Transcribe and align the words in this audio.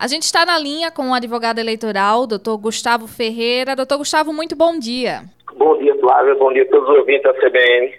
A 0.00 0.06
gente 0.06 0.22
está 0.22 0.46
na 0.46 0.56
linha 0.56 0.92
com 0.92 1.10
o 1.10 1.14
advogado 1.14 1.58
eleitoral, 1.58 2.24
doutor 2.24 2.56
Gustavo 2.56 3.08
Ferreira. 3.08 3.74
Doutor 3.74 3.98
Gustavo, 3.98 4.32
muito 4.32 4.54
bom 4.54 4.78
dia. 4.78 5.22
Bom 5.56 5.76
dia, 5.76 5.92
Flávia. 5.98 6.36
Bom 6.36 6.52
dia 6.52 6.62
a 6.62 6.66
todos 6.66 6.88
os 6.88 6.98
ouvintes 6.98 7.24
da 7.24 7.34
CBN. 7.34 7.98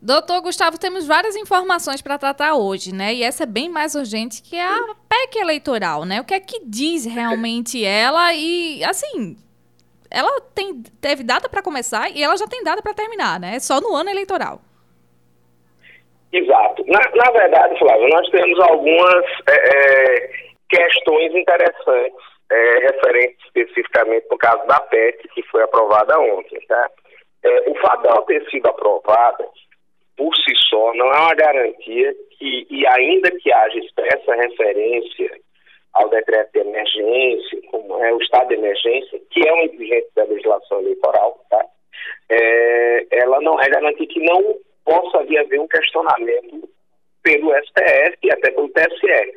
Doutor 0.00 0.40
Gustavo, 0.40 0.80
temos 0.80 1.06
várias 1.06 1.36
informações 1.36 2.00
para 2.00 2.16
tratar 2.16 2.54
hoje, 2.54 2.94
né? 2.94 3.12
E 3.12 3.22
essa 3.22 3.42
é 3.42 3.46
bem 3.46 3.68
mais 3.68 3.94
urgente 3.94 4.40
que 4.40 4.58
a 4.58 4.78
PEC 5.06 5.38
eleitoral, 5.38 6.06
né? 6.06 6.18
O 6.18 6.24
que 6.24 6.32
é 6.32 6.40
que 6.40 6.62
diz 6.64 7.04
realmente 7.04 7.84
ela 7.84 8.32
e, 8.32 8.82
assim, 8.84 9.36
ela 10.10 10.40
tem, 10.54 10.82
teve 10.98 11.22
data 11.22 11.46
para 11.46 11.62
começar 11.62 12.10
e 12.10 12.22
ela 12.22 12.38
já 12.38 12.46
tem 12.46 12.64
data 12.64 12.80
para 12.80 12.94
terminar, 12.94 13.38
né? 13.38 13.56
É 13.56 13.60
só 13.60 13.82
no 13.82 13.94
ano 13.94 14.08
eleitoral. 14.08 14.62
Exato. 16.32 16.84
Na, 16.86 17.00
na 17.00 17.30
verdade, 17.32 17.78
Flávia, 17.78 18.08
nós 18.08 18.30
temos 18.30 18.58
algumas 18.60 19.24
é, 19.46 19.56
é 19.56 20.47
questões 20.68 21.34
interessantes 21.34 22.38
é, 22.50 22.78
referentes 22.78 23.44
especificamente 23.46 24.26
no 24.30 24.38
caso 24.38 24.66
da 24.66 24.80
PEC, 24.80 25.28
que 25.28 25.42
foi 25.44 25.62
aprovada 25.62 26.18
ontem. 26.18 26.60
Tá? 26.66 26.90
É, 27.42 27.70
o 27.70 27.74
fato 27.76 28.02
dela 28.02 28.24
ter 28.26 28.44
sido 28.50 28.66
aprovada, 28.66 29.48
por 30.16 30.34
si 30.36 30.52
só, 30.68 30.92
não 30.94 31.06
é 31.12 31.18
uma 31.18 31.34
garantia 31.34 32.14
que, 32.30 32.66
e 32.70 32.86
ainda 32.86 33.30
que 33.30 33.52
haja 33.52 33.78
expressa 33.78 34.34
referência 34.34 35.40
ao 35.94 36.08
decreto 36.08 36.52
de 36.52 36.60
emergência, 36.60 37.60
como 37.70 38.02
é 38.02 38.12
o 38.12 38.20
estado 38.20 38.48
de 38.48 38.54
emergência, 38.54 39.20
que 39.30 39.46
é 39.46 39.52
uma 39.52 39.64
exigência 39.64 40.10
da 40.16 40.24
legislação 40.24 40.80
eleitoral, 40.80 41.44
tá? 41.48 41.64
É, 42.30 43.06
ela 43.10 43.40
não 43.40 43.60
é 43.60 43.68
garantia 43.68 44.06
que 44.06 44.20
não 44.20 44.58
possa 44.84 45.18
haver 45.18 45.60
um 45.60 45.68
questionamento 45.68 46.68
pelo 47.22 47.54
STF 47.64 48.18
e 48.22 48.32
até 48.32 48.50
pelo 48.50 48.68
TSE. 48.70 49.34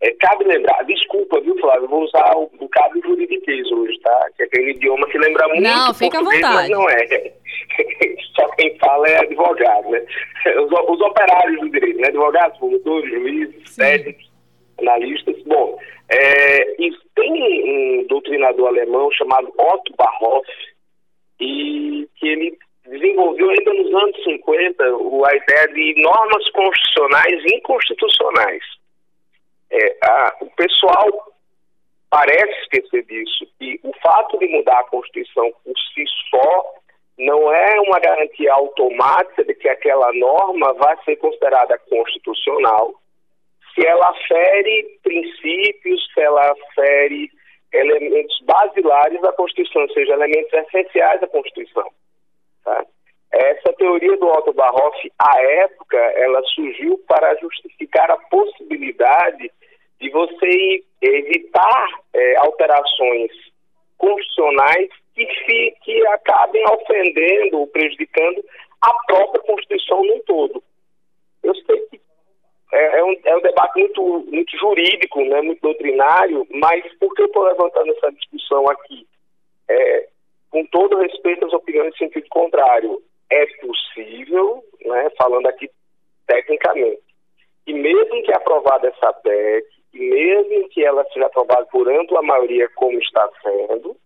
É, 0.00 0.10
cabe 0.20 0.44
lembrar, 0.44 0.84
desculpa, 0.84 1.40
viu, 1.40 1.58
Flávio? 1.58 1.88
vou 1.88 2.04
usar 2.04 2.32
o, 2.36 2.48
o 2.60 2.68
cabo 2.68 3.00
juridiquês 3.02 3.70
hoje, 3.72 3.98
tá? 4.00 4.30
Que 4.36 4.44
é 4.44 4.46
aquele 4.46 4.70
idioma 4.70 5.08
que 5.08 5.18
lembra 5.18 5.48
muito 5.48 5.62
não, 5.62 5.92
fica 5.92 6.18
português, 6.18 6.42
mas 6.42 6.68
não 6.70 6.88
é. 6.88 7.32
Só 8.36 8.48
quem 8.50 8.78
fala 8.78 9.08
é 9.08 9.18
advogado, 9.18 9.90
né? 9.90 10.06
Os, 10.46 10.70
os 10.70 11.00
operários 11.00 11.60
do 11.60 11.70
direito, 11.70 12.00
né? 12.00 12.08
Advogados, 12.08 12.58
promotores, 12.58 13.10
juízes, 13.10 13.74
técnicos, 13.74 14.30
analistas. 14.78 15.36
Bom, 15.44 15.76
é, 16.10 16.64
tem 17.16 18.02
um 18.02 18.06
doutrinador 18.06 18.68
alemão 18.68 19.10
chamado 19.10 19.52
Otto 19.58 19.92
Barhoff, 19.96 20.48
e 21.40 22.08
que 22.16 22.28
ele 22.28 22.56
desenvolveu 22.86 23.50
ainda 23.50 23.74
nos 23.74 23.94
anos 23.94 24.22
50 24.22 24.84
a 24.84 25.36
ideia 25.36 25.68
de 25.74 26.02
normas 26.02 26.48
constitucionais 26.50 27.42
inconstitucionais 27.52 28.77
é, 29.70 29.96
a, 30.04 30.36
o 30.40 30.50
pessoal 30.50 31.32
parece 32.10 32.60
esquecer 32.62 33.04
disso, 33.04 33.46
e 33.60 33.78
o 33.82 33.92
fato 34.02 34.38
de 34.38 34.48
mudar 34.48 34.80
a 34.80 34.84
Constituição 34.84 35.52
por 35.64 35.74
si 35.94 36.04
só 36.30 36.74
não 37.18 37.52
é 37.52 37.80
uma 37.80 37.98
garantia 37.98 38.52
automática 38.54 39.44
de 39.44 39.54
que 39.54 39.68
aquela 39.68 40.12
norma 40.12 40.72
vai 40.74 40.96
ser 41.04 41.16
considerada 41.16 41.76
constitucional 41.78 42.94
se 43.74 43.86
ela 43.86 44.14
fere 44.26 44.98
princípios, 45.02 46.08
se 46.14 46.20
ela 46.20 46.54
fere 46.74 47.30
elementos 47.72 48.40
basilares 48.42 49.20
da 49.20 49.32
Constituição, 49.32 49.82
ou 49.82 49.90
seja, 49.90 50.14
elementos 50.14 50.52
essenciais 50.52 51.20
da 51.20 51.28
Constituição. 51.28 51.88
Tá? 52.64 52.84
Essa 53.30 53.72
teoria 53.74 54.16
do 54.16 54.26
Otto 54.26 54.52
Barroff, 54.52 54.96
à 55.18 55.40
época, 55.42 55.96
ela 55.96 56.42
surgiu 56.54 56.98
para 57.06 57.34
justificar 57.36 58.10
a 58.10 58.16
possibilidade 58.16 59.52
de 60.00 60.10
você 60.10 60.84
evitar 61.02 62.00
é, 62.14 62.36
alterações 62.36 63.30
constitucionais 63.96 64.88
que, 65.14 65.26
que 65.82 66.06
acabem 66.08 66.64
ofendendo 66.66 67.58
ou 67.58 67.66
prejudicando 67.66 68.44
a 68.80 68.92
própria 69.06 69.42
Constituição 69.42 70.04
num 70.04 70.20
todo. 70.20 70.62
Eu 71.42 71.54
sei 71.54 71.80
que 71.88 72.00
é, 72.72 72.98
é, 72.98 73.04
um, 73.04 73.16
é 73.24 73.36
um 73.36 73.40
debate 73.40 73.78
muito, 73.78 74.02
muito 74.30 74.56
jurídico, 74.58 75.24
né, 75.24 75.40
muito 75.40 75.60
doutrinário, 75.60 76.46
mas 76.50 76.84
por 76.98 77.14
que 77.14 77.22
eu 77.22 77.26
estou 77.26 77.44
levantando 77.44 77.92
essa 77.92 78.12
discussão 78.12 78.68
aqui? 78.68 79.06
É, 79.68 80.08
com 80.50 80.64
todo 80.66 80.98
respeito 80.98 81.46
às 81.46 81.52
opiniões 81.52 81.94
em 81.94 81.98
sentido 81.98 82.26
contrário, 82.30 83.02
é 83.30 83.46
possível, 83.46 84.62
né, 84.84 85.10
falando 85.16 85.46
aqui 85.46 85.70
tecnicamente, 86.26 87.02
que 87.64 87.72
mesmo 87.72 88.22
que 88.22 88.32
aprovada 88.32 88.88
essa 88.88 89.12
PEC, 89.12 89.66
mesmo 89.92 90.68
que 90.68 90.84
ela 90.84 91.04
seja 91.12 91.26
aprovada 91.26 91.66
por 91.66 91.88
ampla 91.88 92.22
maioria, 92.22 92.68
como 92.74 92.98
está 92.98 93.28
sendo, 93.42 93.96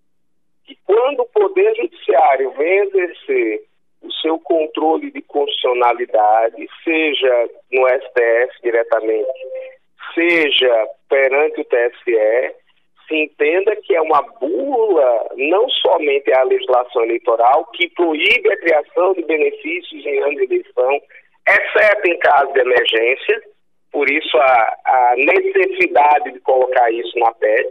que 0.64 0.76
quando 0.84 1.20
o 1.20 1.26
Poder 1.26 1.74
Judiciário 1.76 2.50
vem 2.52 2.78
exercer 2.80 3.64
o 4.02 4.12
seu 4.14 4.38
controle 4.38 5.10
de 5.10 5.22
constitucionalidade, 5.22 6.68
seja 6.84 7.50
no 7.70 7.88
STF 7.88 8.62
diretamente, 8.62 9.30
seja 10.14 10.88
perante 11.08 11.60
o 11.60 11.64
TSE, 11.64 12.54
se 13.08 13.16
entenda 13.16 13.76
que 13.76 13.94
é 13.94 14.00
uma 14.00 14.22
bula 14.40 15.28
não 15.36 15.68
somente 15.68 16.32
à 16.32 16.42
legislação 16.44 17.04
eleitoral, 17.04 17.66
que 17.74 17.88
proíbe 17.90 18.52
a 18.52 18.56
criação 18.56 19.12
de 19.14 19.22
benefícios 19.22 20.04
em 20.06 20.18
ano 20.20 20.36
de 20.36 20.44
eleição, 20.44 21.00
exceto 21.46 22.08
em 22.08 22.18
caso 22.18 22.52
de 22.52 22.60
emergência, 22.60 23.42
por 23.92 24.10
isso 24.10 24.36
a, 24.38 24.76
a 24.84 25.14
necessidade 25.16 26.32
de 26.32 26.40
colocar 26.40 26.90
isso 26.90 27.16
na 27.18 27.32
PEC, 27.34 27.70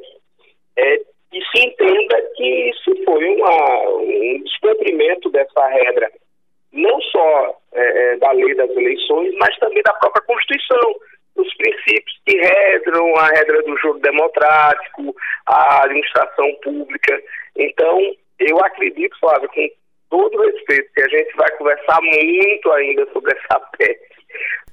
é 0.77 0.97
que 1.31 1.41
se 1.51 1.65
entenda 1.65 2.21
que 2.35 2.69
isso 2.69 3.03
foi 3.03 3.25
uma, 3.35 3.89
um 3.97 4.43
descumprimento 4.43 5.29
dessa 5.31 5.67
regra, 5.67 6.11
não 6.71 7.01
só 7.01 7.57
é, 7.73 8.13
é, 8.13 8.17
da 8.17 8.31
lei 8.31 8.53
das 8.55 8.69
eleições, 8.69 9.33
mas 9.39 9.57
também 9.57 9.81
da 9.83 9.93
própria 9.93 10.23
Constituição, 10.25 10.95
os 11.35 11.53
princípios 11.55 12.19
que 12.25 12.37
redram 12.37 13.15
a 13.15 13.27
regra 13.27 13.63
do 13.63 13.77
jogo 13.77 13.99
democrático, 13.99 15.15
a 15.47 15.83
administração 15.85 16.53
pública. 16.63 17.21
Então, 17.57 18.13
eu 18.39 18.59
acredito, 18.59 19.17
Flávio, 19.19 19.49
com 19.49 19.69
todo 20.09 20.43
respeito, 20.43 20.93
que 20.93 21.01
a 21.01 21.07
gente 21.07 21.35
vai 21.37 21.49
conversar 21.57 21.99
muito 22.01 22.71
ainda 22.73 23.07
sobre 23.13 23.33
essa 23.37 23.59
PEC, 23.77 23.99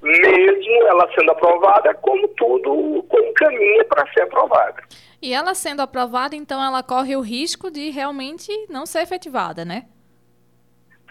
mesmo 0.01 0.87
ela 0.87 1.09
sendo 1.13 1.31
aprovada, 1.31 1.93
como 1.95 2.27
tudo, 2.29 3.03
como 3.07 3.33
caminha 3.33 3.83
para 3.85 4.11
ser 4.13 4.21
aprovada. 4.21 4.83
E 5.21 5.33
ela 5.33 5.53
sendo 5.53 5.81
aprovada, 5.81 6.35
então 6.35 6.63
ela 6.63 6.81
corre 6.81 7.15
o 7.15 7.21
risco 7.21 7.69
de 7.69 7.89
realmente 7.89 8.51
não 8.69 8.85
ser 8.85 9.01
efetivada, 9.01 9.65
né? 9.65 9.85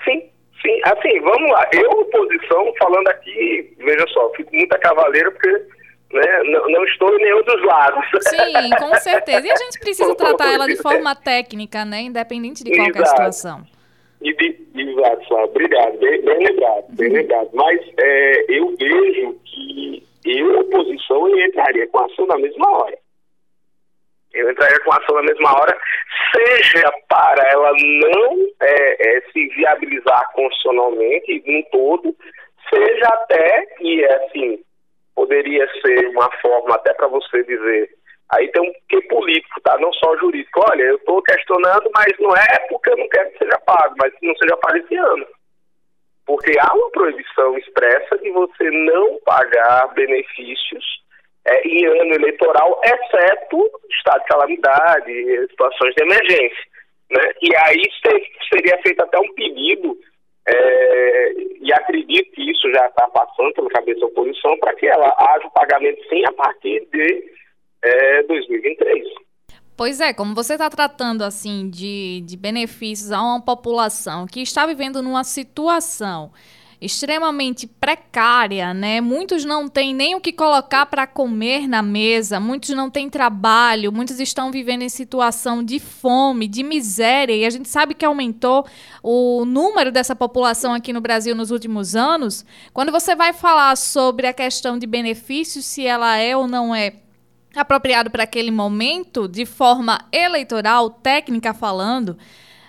Sim, 0.04 0.30
sim. 0.62 0.80
Assim, 0.84 1.20
vamos 1.20 1.50
lá. 1.50 1.68
Eu, 1.72 1.90
oposição, 1.90 2.72
falando 2.78 3.08
aqui, 3.08 3.74
veja 3.78 4.06
só, 4.08 4.30
fico 4.30 4.54
muito 4.54 4.78
cavaleiro 4.78 5.30
porque 5.32 5.50
né, 6.12 6.42
não, 6.44 6.70
não, 6.70 6.84
estou 6.84 7.14
em 7.14 7.22
nenhum 7.22 7.42
dos 7.42 7.62
lados. 7.64 8.02
Sim, 8.22 8.70
com 8.78 8.94
certeza. 8.96 9.46
E 9.46 9.50
a 9.50 9.56
gente 9.56 9.78
precisa 9.78 10.14
tratar 10.16 10.54
ela 10.54 10.66
de 10.66 10.76
forma 10.76 11.14
técnica, 11.14 11.84
né? 11.84 12.00
Independente 12.00 12.64
de 12.64 12.74
qualquer 12.74 13.02
Exato. 13.02 13.10
situação. 13.10 13.77
E 14.20 14.32
de, 14.34 14.58
exato, 14.74 15.26
Flávio. 15.28 15.50
Obrigado, 15.50 15.98
bem, 15.98 16.20
bem 16.22 16.46
lembrado, 16.46 16.84
bem 16.90 17.08
uhum. 17.08 17.14
lembrado. 17.14 17.50
Mas 17.52 17.80
é, 17.98 18.44
eu 18.48 18.76
vejo 18.76 19.40
que 19.44 20.02
eu, 20.24 20.60
oposição, 20.60 21.28
eu 21.28 21.46
entraria 21.46 21.86
com 21.88 22.00
ação 22.00 22.26
na 22.26 22.38
mesma 22.38 22.70
hora. 22.70 22.98
Eu 24.34 24.50
entraria 24.50 24.78
com 24.80 24.92
ação 24.92 25.16
na 25.16 25.22
mesma 25.22 25.52
hora, 25.52 25.78
seja 26.34 26.92
para 27.08 27.42
ela 27.50 27.72
não 27.72 28.46
é, 28.60 29.16
é, 29.16 29.20
se 29.32 29.46
viabilizar 29.48 30.32
constitucionalmente, 30.32 31.42
num 31.46 31.62
todo, 31.70 32.14
seja 32.68 33.06
até, 33.06 33.66
e 33.80 34.04
é 34.04 34.26
assim, 34.26 34.62
poderia 35.14 35.66
ser 35.80 36.08
uma 36.08 36.30
forma 36.42 36.74
até 36.74 36.92
para 36.92 37.08
você 37.08 37.42
dizer 37.44 37.97
Aí 38.30 38.48
tem 38.52 38.62
um 38.62 38.72
que 38.88 39.00
político, 39.08 39.60
tá? 39.62 39.78
Não 39.78 39.92
só 39.94 40.16
jurídico. 40.18 40.60
Olha, 40.70 40.82
eu 40.82 40.96
estou 40.96 41.22
questionando, 41.22 41.90
mas 41.94 42.12
não 42.18 42.36
é 42.36 42.58
porque 42.68 42.90
eu 42.90 42.96
não 42.96 43.08
quero 43.08 43.30
que 43.30 43.38
seja 43.38 43.58
pago, 43.60 43.94
mas 43.98 44.14
que 44.14 44.26
não 44.26 44.36
seja 44.36 44.56
pago 44.58 44.76
esse 44.76 44.96
ano. 44.96 45.26
Porque 46.26 46.52
há 46.60 46.74
uma 46.74 46.90
proibição 46.90 47.56
expressa 47.56 48.18
de 48.18 48.30
você 48.30 48.70
não 48.70 49.18
pagar 49.24 49.94
benefícios 49.94 50.84
é, 51.46 51.66
em 51.66 51.86
ano 51.86 52.14
eleitoral, 52.14 52.80
exceto 52.84 53.70
estado 53.90 54.20
de 54.20 54.28
calamidade, 54.28 55.46
situações 55.48 55.94
de 55.94 56.02
emergência. 56.02 56.64
Né? 57.10 57.32
E 57.40 57.56
aí 57.56 57.82
seria 58.52 58.78
feito 58.82 59.02
até 59.02 59.18
um 59.18 59.32
pedido, 59.32 59.96
é, 60.46 61.32
e 61.62 61.72
acredito 61.72 62.30
que 62.32 62.50
isso 62.50 62.70
já 62.72 62.86
está 62.86 63.08
passando 63.08 63.52
pela 63.54 63.70
cabeça 63.70 64.00
da 64.00 64.06
oposição, 64.06 64.58
para 64.58 64.74
que 64.74 64.86
ela 64.86 65.14
haja 65.18 65.46
o 65.46 65.52
pagamento 65.52 66.06
sim 66.10 66.22
a 66.26 66.32
partir 66.32 66.86
de 66.92 67.37
é 67.82 68.22
2023. 68.24 69.04
Pois 69.76 70.00
é, 70.00 70.12
como 70.12 70.34
você 70.34 70.54
está 70.54 70.68
tratando 70.68 71.22
assim 71.22 71.70
de, 71.70 72.22
de 72.26 72.36
benefícios 72.36 73.12
a 73.12 73.22
uma 73.22 73.40
população 73.40 74.26
que 74.26 74.40
está 74.40 74.66
vivendo 74.66 75.00
numa 75.00 75.22
situação 75.22 76.32
extremamente 76.80 77.66
precária, 77.66 78.72
né? 78.72 79.00
Muitos 79.00 79.44
não 79.44 79.68
têm 79.68 79.92
nem 79.94 80.14
o 80.14 80.20
que 80.20 80.32
colocar 80.32 80.86
para 80.86 81.06
comer 81.06 81.66
na 81.66 81.82
mesa, 81.82 82.38
muitos 82.38 82.70
não 82.70 82.88
têm 82.88 83.10
trabalho, 83.10 83.92
muitos 83.92 84.20
estão 84.20 84.50
vivendo 84.50 84.82
em 84.82 84.88
situação 84.88 85.62
de 85.62 85.80
fome, 85.80 86.46
de 86.46 86.62
miséria, 86.62 87.34
e 87.34 87.44
a 87.44 87.50
gente 87.50 87.68
sabe 87.68 87.94
que 87.94 88.04
aumentou 88.04 88.64
o 89.02 89.44
número 89.44 89.90
dessa 89.90 90.14
população 90.14 90.72
aqui 90.72 90.92
no 90.92 91.00
Brasil 91.00 91.34
nos 91.34 91.50
últimos 91.50 91.96
anos. 91.96 92.44
Quando 92.72 92.92
você 92.92 93.16
vai 93.16 93.32
falar 93.32 93.76
sobre 93.76 94.26
a 94.26 94.32
questão 94.32 94.78
de 94.78 94.86
benefícios, 94.86 95.64
se 95.64 95.84
ela 95.84 96.16
é 96.16 96.36
ou 96.36 96.46
não 96.46 96.74
é 96.74 96.92
apropriado 97.58 98.10
para 98.10 98.24
aquele 98.24 98.50
momento, 98.50 99.28
de 99.28 99.44
forma 99.44 99.98
eleitoral, 100.12 100.90
técnica 100.90 101.52
falando, 101.52 102.16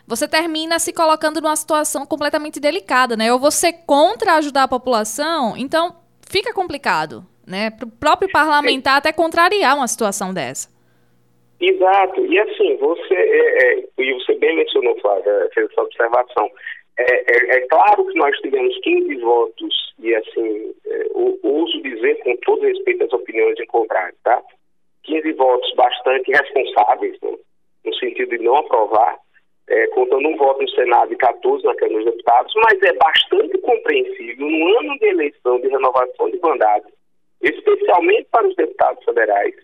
você 0.08 0.28
termina 0.28 0.80
se 0.80 0.92
colocando 0.92 1.40
numa 1.40 1.56
situação 1.56 2.06
completamente 2.06 2.60
delicada, 2.60 3.16
né? 3.16 3.32
Ou 3.32 3.40
você 3.40 3.72
contra 3.72 4.36
ajudar 4.36 4.64
a 4.64 4.68
população, 4.68 5.56
então 5.56 5.96
fica 6.28 6.54
complicado, 6.54 7.24
né? 7.46 7.70
Para 7.70 7.88
o 7.88 7.92
próprio 7.92 8.32
parlamentar 8.32 8.98
até 8.98 9.14
contrariar 9.14 9.76
uma 9.76 9.88
situação 9.88 10.34
dessa. 10.34 10.68
Exato. 11.62 12.26
E 12.26 12.40
assim, 12.40 12.78
você, 12.78 13.14
é, 13.14 13.80
é, 13.80 13.84
e 14.00 14.14
você 14.14 14.34
bem 14.36 14.56
mencionou, 14.56 15.00
Flávia, 15.00 15.50
fez 15.54 15.70
essa 15.70 15.82
observação. 15.82 16.50
É, 16.98 17.04
é, 17.04 17.58
é, 17.58 17.68
claro 17.68 18.06
que 18.08 18.18
nós 18.18 18.36
tivemos 18.40 18.78
15 18.80 19.16
votos, 19.18 19.94
e 20.00 20.16
assim, 20.16 20.74
é, 20.86 21.06
uso 21.44 21.82
dizer 21.82 22.16
com 22.24 22.36
todo 22.38 22.62
respeito 22.62 23.04
às 23.04 23.14
opiniões 23.14 23.60
em 23.60 23.66
contrário, 23.68 24.16
tá? 24.24 24.42
15 25.04 25.32
votos 25.34 25.74
bastante 25.76 26.32
responsáveis, 26.32 27.18
né? 27.22 27.38
no 27.86 27.94
sentido 27.96 28.38
de 28.38 28.44
não 28.44 28.58
aprovar, 28.58 29.18
é, 29.68 29.88
contando 29.88 30.28
um 30.28 30.38
voto 30.38 30.62
no 30.62 30.70
Senado 30.70 31.14
e 31.14 31.18
14 31.18 31.64
na 31.64 31.76
Câmara 31.76 32.04
dos 32.04 32.12
Deputados, 32.12 32.54
mas 32.56 32.82
é 32.82 32.94
bastante 32.94 33.58
compreensível 33.60 34.48
no 34.48 34.80
ano 34.80 34.98
de 35.00 35.06
eleição 35.06 35.60
de 35.62 35.68
renovação 35.68 36.30
de 36.30 36.40
mandato, 36.40 36.88
especialmente 37.42 38.28
para 38.32 38.48
os 38.48 38.56
deputados 38.56 39.04
federais, 39.04 39.56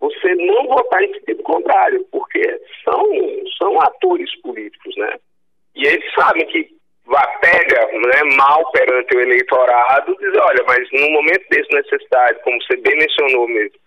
você 0.00 0.34
não 0.34 0.66
votar 0.66 1.02
em 1.02 1.14
sentido 1.14 1.42
contrário, 1.42 2.04
porque 2.10 2.60
são, 2.84 3.08
são 3.56 3.80
atores 3.80 4.30
políticos, 4.42 4.94
né? 4.96 5.18
E 5.74 5.86
eles 5.86 6.04
sabem 6.14 6.46
que 6.46 6.74
pega 7.40 7.86
né, 7.92 8.36
mal 8.36 8.70
perante 8.72 9.16
o 9.16 9.20
eleitorado, 9.20 10.16
diz, 10.18 10.32
olha, 10.40 10.64
mas 10.66 10.88
num 10.92 11.12
momento 11.12 11.48
desse 11.50 11.72
necessidade, 11.74 12.40
como 12.42 12.60
você 12.62 12.76
bem 12.76 12.96
mencionou 12.96 13.46
mesmo, 13.48 13.78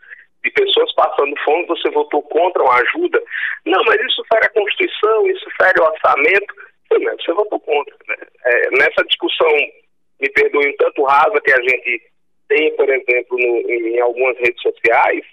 de 0.47 0.51
pessoas 0.51 0.93
passando 0.93 1.35
fome, 1.43 1.65
você 1.65 1.89
votou 1.89 2.21
contra 2.23 2.63
uma 2.63 2.79
ajuda. 2.79 3.21
Não, 3.65 3.83
mas 3.85 3.99
isso 4.01 4.23
fere 4.31 4.45
a 4.45 4.49
Constituição, 4.49 5.27
isso 5.27 5.49
fere 5.57 5.81
o 5.81 5.83
orçamento. 5.83 6.53
Sim, 6.87 7.03
você 7.03 7.33
votou 7.33 7.59
contra. 7.59 7.95
Né? 8.07 8.15
É, 8.45 8.69
nessa 8.71 9.03
discussão, 9.05 9.51
me 10.21 10.29
perdoe, 10.29 10.69
um 10.69 10.77
tanto 10.77 11.03
rasa 11.03 11.41
que 11.41 11.51
a 11.51 11.61
gente 11.61 12.01
tem, 12.47 12.73
por 12.75 12.89
exemplo, 12.89 13.37
no, 13.37 13.69
em, 13.69 13.99
algumas 13.99 14.37
redes 14.37 14.61
sociais, 14.61 15.23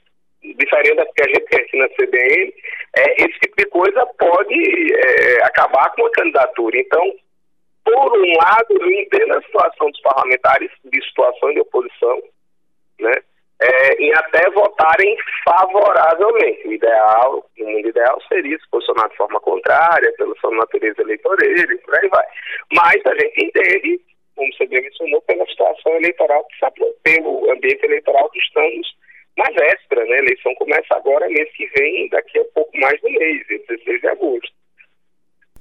diferente 0.43 0.97
da 0.97 1.07
que 1.07 1.23
a 1.23 1.29
gente 1.29 1.45
tem 1.47 1.61
aqui 1.61 1.77
na 1.79 1.89
CBN, 1.91 2.55
é, 2.97 3.23
esse 3.23 3.39
tipo 3.39 3.57
de 3.57 3.67
coisa 3.67 4.05
pode 4.19 4.95
é, 4.95 5.47
acabar 5.47 5.91
com 5.95 6.05
a 6.07 6.11
candidatura. 6.11 6.77
Então, 6.77 7.15
por 7.85 8.19
um 8.19 8.33
lado, 8.43 8.67
eu 8.71 8.93
entendo 8.93 9.33
a 9.35 9.43
situação 9.43 9.91
dos 9.91 10.01
parlamentares 10.01 10.71
de 10.85 11.05
situação 11.05 11.53
de 11.53 11.61
oposição, 11.61 12.21
né? 12.99 13.15
É, 13.63 14.19
até 14.19 14.51
votarem 14.51 15.17
favoravelmente. 15.45 16.69
O 16.69 16.73
ideal, 16.73 17.47
no 17.59 17.67
mundo 17.67 17.89
ideal, 17.89 18.21
seria 18.29 18.59
se 18.59 18.69
posicionar 18.71 19.09
de 19.11 19.17
forma 19.17 19.41
contrária, 19.41 20.13
pela 20.17 20.35
sua 20.37 20.51
natureza 20.57 21.03
eleitoreira 21.03 21.73
e 21.73 21.79
por 21.79 21.99
aí 21.99 22.09
vai. 22.09 22.27
Mas 22.75 23.03
a 23.07 23.15
gente 23.15 23.45
entende, 23.47 24.01
como 24.37 24.53
você 24.53 24.67
mencionou, 24.67 25.23
pela 25.23 25.47
situação 25.47 25.93
eleitoral, 25.97 26.47
pelo 27.03 27.51
ambiente 27.51 27.85
eleitoral 27.85 28.29
que 28.31 28.39
estamos 28.41 28.95
na 29.37 29.45
véspera, 29.45 30.05
né? 30.05 30.17
A 30.17 30.19
eleição 30.19 30.55
começa 30.57 30.97
agora, 30.97 31.29
mês 31.29 31.51
que 31.57 31.67
vem, 31.77 32.09
daqui 32.09 32.39
a 32.39 32.45
pouco 32.55 32.77
mais 32.79 33.01
de 33.01 33.07
um 33.07 33.19
mês, 33.19 33.47
16 33.47 34.01
de 34.01 34.09
agosto. 34.09 34.64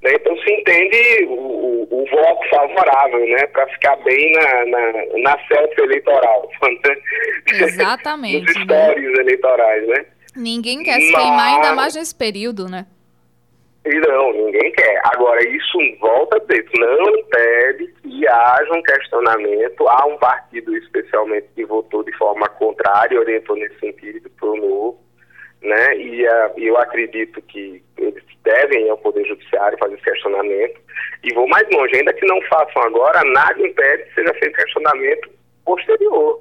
Né? 0.04 0.10
Então 0.16 0.36
se 0.36 0.52
entende 0.52 1.24
o, 1.24 1.32
o, 1.32 1.82
o, 1.90 2.04
voto 2.10 2.48
favorável, 2.50 3.26
né? 3.26 3.46
Para 3.46 3.66
ficar 3.68 3.96
bem 3.96 4.32
na, 4.32 4.66
na, 4.66 4.92
na 5.22 5.38
selfie 5.48 5.82
eleitoral. 5.82 6.50
Né? 6.64 7.66
Exatamente. 7.66 8.46
Nos 8.46 8.64
stories 8.64 9.12
né? 9.12 9.20
eleitorais, 9.20 9.86
né? 9.86 10.06
Ninguém 10.34 10.82
quer 10.82 11.00
se 11.00 11.12
Mas... 11.12 11.22
queimar 11.22 11.54
ainda 11.54 11.74
mais 11.74 11.94
nesse 11.94 12.14
período, 12.14 12.68
né? 12.68 12.86
E 13.84 13.94
não, 14.00 14.32
ninguém 14.32 14.72
quer. 14.72 15.00
Agora, 15.04 15.46
isso 15.46 15.78
volta 16.00 16.36
a 16.36 16.40
dizer, 16.40 16.66
não 16.78 17.10
impede 17.18 17.94
que 18.02 18.26
haja 18.26 18.72
um 18.72 18.82
questionamento. 18.82 19.86
Há 19.86 20.06
um 20.06 20.16
partido, 20.16 20.74
especialmente, 20.76 21.48
que 21.54 21.66
votou 21.66 22.02
de 22.02 22.12
forma 22.16 22.48
contrária, 22.48 23.20
orientou 23.20 23.56
nesse 23.56 23.78
sentido 23.78 24.30
para 24.30 24.48
o 24.48 24.56
novo 24.56 25.04
né? 25.64 25.96
E 25.96 26.26
uh, 26.26 26.52
eu 26.58 26.76
acredito 26.76 27.40
que 27.42 27.82
devem 28.44 28.88
ao 28.90 28.98
Poder 28.98 29.26
Judiciário 29.26 29.78
fazer 29.78 29.94
esse 29.94 30.04
questionamento. 30.04 30.80
E 31.24 31.34
vou 31.34 31.48
mais 31.48 31.66
longe, 31.70 31.96
ainda 31.96 32.12
que 32.12 32.26
não 32.26 32.40
façam 32.42 32.82
agora, 32.82 33.24
nada 33.24 33.66
impede 33.66 34.04
que 34.04 34.14
seja 34.14 34.34
feito 34.34 34.56
questionamento 34.56 35.30
posterior. 35.64 36.40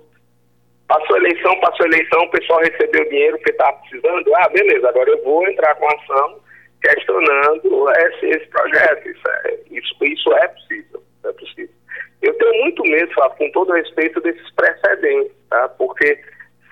Passou 0.88 1.16
a 1.16 1.20
eleição, 1.20 1.60
passou 1.62 1.86
a 1.86 1.90
eleição, 1.90 2.22
o 2.24 2.32
pessoal 2.32 2.60
recebeu 2.60 3.10
dinheiro 3.10 3.40
que 3.40 3.52
estava 3.52 3.78
precisando. 3.80 4.36
Ah, 4.36 4.50
beleza, 4.50 4.90
agora 4.90 5.10
eu 5.10 5.24
vou 5.24 5.48
entrar 5.48 5.74
com 5.76 5.88
ação 5.88 6.40
questionando 6.82 7.90
esse, 7.92 8.26
esse 8.28 8.48
projeto. 8.48 9.10
Isso 9.10 9.30
é, 9.30 9.60
isso, 9.72 10.06
isso 10.06 10.34
é 10.34 10.48
possível, 10.50 11.04
é 11.26 11.32
possível. 11.32 11.76
Eu 12.22 12.34
tenho 12.36 12.62
muito 12.62 12.84
medo, 12.84 13.14
com 13.38 13.52
todo 13.52 13.74
respeito, 13.74 14.22
desses 14.22 14.50
precedentes, 14.54 15.32
tá? 15.50 15.70
Porque 15.70 16.20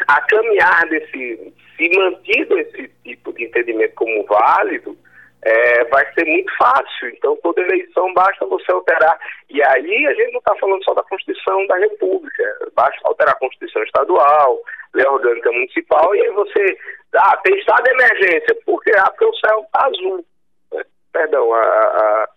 a 0.08 0.22
caminhar 0.22 0.88
desse, 0.88 1.54
se 1.78 1.98
mantido 1.98 2.58
esse 2.60 2.90
tipo 3.04 3.34
de 3.34 3.46
entendimento 3.46 3.96
como 3.96 4.26
válido, 4.26 4.98
é, 5.44 5.84
vai 5.86 6.06
ser 6.14 6.26
muito 6.26 6.52
fácil. 6.58 7.10
Então, 7.10 7.36
toda 7.38 7.62
eleição 7.62 8.14
basta 8.14 8.46
você 8.46 8.72
alterar. 8.72 9.20
E 9.50 9.62
aí 9.64 10.08
a 10.08 10.14
gente 10.14 10.32
não 10.32 10.40
está 10.40 10.56
falando 10.58 10.84
só 10.84 10.94
da 10.94 11.04
Constituição 11.04 11.66
da 11.68 11.78
República, 11.78 12.44
basta 12.76 13.00
alterar 13.04 13.34
a 13.34 13.40
Constituição 13.40 13.84
estadual, 13.84 14.60
lei 14.94 15.06
orgânica 15.06 15.52
municipal, 15.52 16.16
e 16.16 16.22
aí 16.22 16.30
você. 16.32 16.78
Ah, 17.16 17.38
tem 17.44 17.58
estado 17.58 17.84
de 17.84 17.92
emergência. 17.92 18.56
Por 18.66 18.82
quê? 18.84 18.92
Ah, 18.98 19.10
porque 19.10 19.26
o 19.26 19.36
céu 19.36 19.62
está 19.66 19.88
azul. 19.88 20.26
Né? 20.74 20.84
Perdão, 21.12 21.54
a, 21.54 21.60
a, 21.60 22.30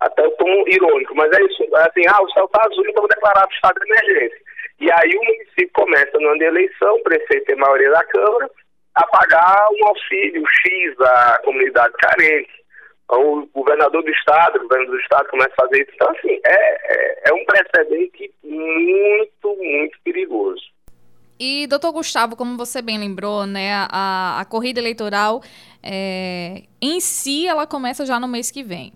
até 0.00 0.26
o 0.26 0.30
tom 0.32 0.64
irônico, 0.66 1.14
mas 1.14 1.30
é 1.32 1.42
isso. 1.44 1.62
Assim, 1.76 2.02
ah, 2.08 2.22
o 2.22 2.30
céu 2.30 2.46
está 2.46 2.66
azul, 2.66 2.84
então 2.88 3.04
o 3.04 3.08
estado 3.52 3.80
de 3.80 3.92
emergência. 3.92 4.46
E 4.80 4.92
aí 4.92 5.10
o 5.16 5.24
município 5.24 5.70
começa 5.72 6.18
no 6.18 6.28
ano 6.28 6.38
de 6.38 6.44
eleição, 6.44 6.96
o 6.96 7.02
prefeito 7.02 7.46
tem 7.46 7.56
maioria 7.56 7.90
da 7.90 8.04
Câmara, 8.04 8.50
a 8.96 9.06
pagar 9.06 9.56
um 9.72 9.88
auxílio 9.88 10.42
X 10.48 11.00
à 11.00 11.38
comunidade 11.44 11.92
carente. 11.98 12.50
Então, 13.04 13.48
o 13.54 13.60
governador 13.60 14.02
do 14.02 14.10
estado, 14.10 14.56
o 14.56 14.62
governador 14.62 14.96
do 14.96 15.00
estado 15.00 15.28
começa 15.28 15.52
a 15.52 15.62
fazer 15.62 15.82
isso. 15.82 15.92
Então, 15.94 16.10
assim, 16.10 16.40
é, 16.44 17.28
é, 17.28 17.30
é 17.30 17.32
um 17.32 17.44
precedente 17.44 18.32
muito, 18.42 19.56
muito 19.56 19.98
perigoso. 20.02 20.62
E, 21.38 21.66
doutor 21.66 21.92
Gustavo, 21.92 22.34
como 22.34 22.56
você 22.56 22.80
bem 22.80 22.98
lembrou, 22.98 23.46
né, 23.46 23.86
a, 23.90 24.40
a 24.40 24.44
corrida 24.46 24.80
eleitoral 24.80 25.42
é, 25.82 26.62
em 26.80 26.98
si, 26.98 27.46
ela 27.46 27.66
começa 27.66 28.06
já 28.06 28.18
no 28.18 28.26
mês 28.26 28.50
que 28.50 28.62
vem. 28.62 28.92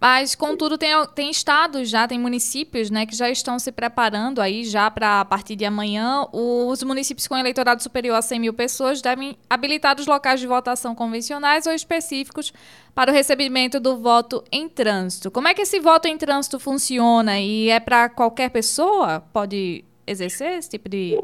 Mas, 0.00 0.34
contudo, 0.34 0.76
tem, 0.76 0.90
tem 1.14 1.30
estados 1.30 1.88
já, 1.88 2.06
tem 2.06 2.18
municípios 2.18 2.90
né, 2.90 3.06
que 3.06 3.16
já 3.16 3.30
estão 3.30 3.58
se 3.58 3.72
preparando 3.72 4.40
aí 4.40 4.62
já 4.64 4.90
para, 4.90 5.20
a 5.20 5.24
partir 5.24 5.56
de 5.56 5.64
amanhã, 5.64 6.26
os 6.32 6.82
municípios 6.82 7.26
com 7.26 7.36
eleitorado 7.36 7.82
superior 7.82 8.16
a 8.16 8.22
100 8.22 8.40
mil 8.40 8.52
pessoas 8.52 9.00
devem 9.00 9.36
habilitar 9.48 9.98
os 9.98 10.06
locais 10.06 10.40
de 10.40 10.46
votação 10.46 10.94
convencionais 10.94 11.66
ou 11.66 11.72
específicos 11.72 12.52
para 12.94 13.10
o 13.10 13.14
recebimento 13.14 13.80
do 13.80 13.96
voto 13.96 14.44
em 14.52 14.68
trânsito. 14.68 15.30
Como 15.30 15.48
é 15.48 15.54
que 15.54 15.62
esse 15.62 15.80
voto 15.80 16.06
em 16.06 16.18
trânsito 16.18 16.60
funciona? 16.60 17.40
E 17.40 17.70
é 17.70 17.80
para 17.80 18.08
qualquer 18.08 18.50
pessoa? 18.50 19.22
Pode 19.32 19.84
exercer 20.06 20.58
esse 20.58 20.70
tipo 20.70 20.88
de... 20.88 21.18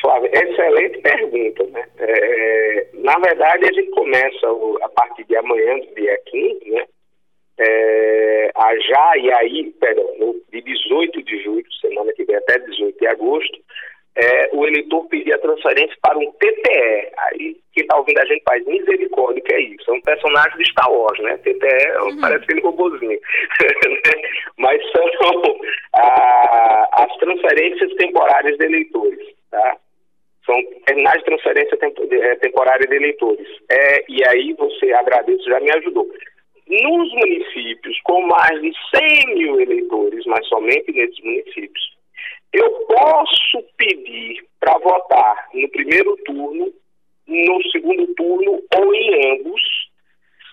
Flávia, 0.00 0.30
excelente 0.32 0.98
pergunta. 0.98 1.64
Né? 1.64 1.84
É, 1.98 2.86
na 2.94 3.16
verdade, 3.18 3.64
a 3.64 3.72
gente 3.72 3.90
começa 3.90 4.46
a 4.82 4.88
partir 4.88 5.24
de 5.24 5.36
amanhã, 5.36 5.78
dia 5.96 6.18
15, 6.26 6.70
né? 6.70 6.84
É, 7.58 8.50
a 8.54 8.76
já, 8.78 9.12
e 9.18 9.32
aí, 9.32 9.74
perdão, 9.80 10.06
no, 10.18 10.40
de 10.50 10.60
18 10.62 11.22
de 11.22 11.42
julho, 11.42 11.72
semana 11.80 12.12
que 12.14 12.24
vem 12.24 12.36
até 12.36 12.58
18 12.58 12.98
de 12.98 13.06
agosto, 13.06 13.58
é, 14.14 14.50
o 14.52 14.66
eleitor 14.66 15.06
pedir 15.08 15.32
a 15.32 15.38
transferência 15.38 15.96
para 16.02 16.18
um 16.18 16.30
TPE. 16.32 17.12
Aí, 17.16 17.56
quem 17.72 17.82
está 17.82 17.96
ouvindo 17.96 18.18
a 18.18 18.26
gente 18.26 18.42
faz 18.42 18.64
misericórdia, 18.66 19.42
que 19.42 19.54
é 19.54 19.60
isso. 19.60 19.90
É 19.90 19.94
um 19.94 20.00
personagem 20.02 20.58
de 20.58 20.70
Star 20.70 20.92
Wars, 20.92 21.18
né? 21.20 21.38
TPE 21.38 21.92
uhum. 22.02 22.20
parece 22.20 22.44
aquele 22.44 22.60
robôzinho. 22.60 23.18
Mas 24.58 24.82
são 24.90 25.58
a, 25.94 27.04
as 27.04 27.16
transferências 27.16 27.94
temporárias 27.94 28.58
de 28.58 28.64
eleitores, 28.66 29.26
tá? 29.50 29.76
São 30.44 30.56
terminais 30.86 31.18
de 31.20 31.24
transferência 31.24 31.78
temporária 32.40 32.86
de 32.86 32.94
eleitores. 32.94 33.46
É, 33.70 34.04
e 34.08 34.26
aí 34.26 34.52
você, 34.54 34.92
agradeço, 34.92 35.48
já 35.48 35.60
me 35.60 35.70
ajudou 35.72 36.06
nos 36.72 37.12
municípios 37.12 38.00
com 38.04 38.22
mais 38.26 38.60
de 38.62 38.72
100 38.96 39.34
mil 39.34 39.60
eleitores, 39.60 40.24
mas 40.26 40.46
somente 40.48 40.90
nesses 40.92 41.22
municípios, 41.22 41.96
eu 42.52 42.70
posso 42.86 43.62
pedir 43.76 44.44
para 44.58 44.78
votar 44.78 45.48
no 45.52 45.68
primeiro 45.70 46.16
turno, 46.24 46.72
no 47.26 47.62
segundo 47.70 48.06
turno 48.14 48.62
ou 48.76 48.94
em 48.94 49.32
ambos, 49.32 49.60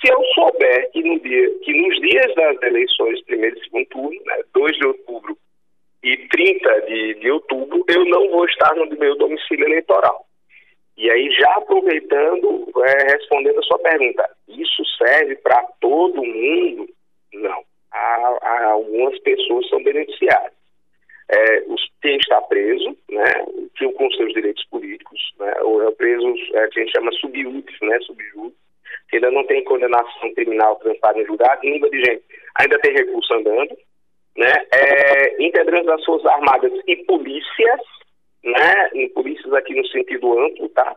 se 0.02 0.12
eu 0.12 0.24
souber 0.34 0.92
que, 0.92 1.02
no 1.04 1.20
dia, 1.20 1.60
que 1.60 1.74
nos 1.74 2.00
dias 2.02 2.36
das 2.36 2.62
eleições, 2.64 3.24
primeiro 3.26 3.58
e 3.58 3.64
segundo 3.64 3.86
turno, 3.88 4.22
né, 4.26 4.44
2 4.54 4.78
de 4.78 4.88
outubro 4.88 5.38
e 6.04 6.18
30 6.18 6.82
de, 6.82 7.14
de 7.16 7.32
outubro, 7.32 7.84
eu 7.88 8.06
não 8.06 8.30
vou 8.30 8.46
estar 8.46 8.74
no 8.76 8.88
meu 8.98 9.16
domicílio 9.18 9.66
eleitoral. 9.66 10.26
E 10.98 11.10
aí, 11.10 11.32
já 11.32 11.50
aproveitando, 11.56 12.70
é, 12.86 13.12
respondendo 13.14 13.60
a 13.60 13.64
sua 13.64 13.80
pergunta, 13.80 14.30
isso 14.50 14.84
serve 14.98 15.36
para 15.38 15.62
todo 15.80 16.24
mundo? 16.24 16.90
Não. 17.34 17.64
Há, 17.92 18.38
há, 18.42 18.66
algumas 18.72 19.18
pessoas 19.20 19.68
são 19.70 19.84
beneficiadas. 19.84 20.54
É, 21.32 21.62
quem 22.02 22.18
está 22.18 22.42
preso, 22.42 22.98
né, 23.10 23.32
que, 23.76 23.92
com 23.94 24.12
seus 24.12 24.34
direitos 24.34 24.66
políticos, 24.66 25.20
né, 25.40 25.54
ou 25.62 25.88
é 25.88 25.92
preso, 25.92 26.28
é, 26.54 26.68
que 26.68 26.80
a 26.80 26.84
gente 26.84 26.92
chama 26.92 27.12
subjúdice, 27.14 27.86
né, 27.86 28.00
subjúdice, 28.02 28.58
que 29.10 29.18
ainda 29.18 29.30
não 29.32 29.46
tem 29.46 29.64
condenação 29.64 30.34
criminal 30.34 30.76
transitada 30.78 31.20
em 31.20 31.26
julgado, 31.26 31.62
nível 31.64 31.90
de 31.90 32.00
gente 32.00 32.24
ainda 32.56 32.80
tem 32.80 32.94
recurso 32.94 33.34
andando, 33.34 33.78
né, 34.38 34.54
é, 34.74 35.44
integrantes 35.44 35.86
das 35.86 36.04
Forças 36.04 36.32
Armadas 36.32 36.72
e 36.88 36.96
polícias, 37.06 37.82
né, 38.44 38.90
em 38.94 39.10
polícias 39.10 39.54
aqui 39.54 39.76
no 39.76 39.86
sentido 39.88 40.40
amplo, 40.40 40.70
tá, 40.70 40.96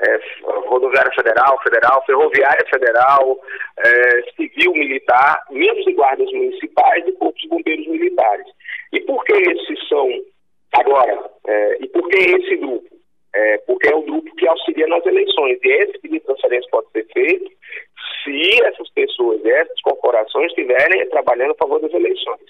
é, 0.00 0.20
rodoviária 0.66 1.12
federal, 1.12 1.60
federal, 1.62 2.04
ferroviária 2.06 2.66
federal, 2.70 3.38
é, 3.78 4.22
civil, 4.36 4.72
militar, 4.72 5.44
membros 5.50 5.84
de 5.84 5.92
guardas 5.92 6.30
municipais 6.32 7.06
e 7.06 7.12
corpos 7.12 7.40
de 7.42 7.48
bombeiros 7.48 7.86
militares. 7.86 8.46
E 8.92 9.00
por 9.00 9.24
que 9.24 9.32
esses 9.32 9.88
são, 9.88 10.08
agora, 10.74 11.30
é, 11.46 11.78
e 11.80 11.88
por 11.88 12.08
que 12.08 12.16
esse 12.16 12.56
grupo? 12.56 12.88
É, 13.34 13.58
porque 13.58 13.92
é 13.92 13.94
o 13.94 14.02
grupo 14.02 14.34
que 14.36 14.48
auxilia 14.48 14.86
nas 14.86 15.04
eleições. 15.04 15.58
E 15.62 15.68
esse 15.68 15.92
tipo 16.00 16.14
de 16.14 16.20
transferência 16.20 16.70
pode 16.70 16.90
ser 16.92 17.06
feito 17.12 17.50
se 18.24 18.64
essas 18.64 18.90
pessoas, 18.90 19.44
essas 19.44 19.80
corporações 19.82 20.46
estiverem 20.46 21.08
trabalhando 21.10 21.52
a 21.52 21.56
favor 21.56 21.80
das 21.80 21.92
eleições. 21.92 22.40